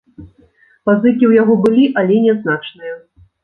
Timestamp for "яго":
1.41-1.59